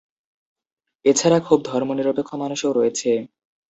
[1.05, 3.11] এছাড়া খুব ধর্মনিরপেক্ষ মানুষও রয়েছে।